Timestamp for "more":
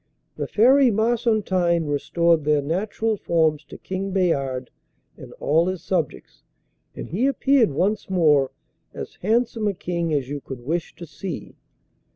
8.09-8.49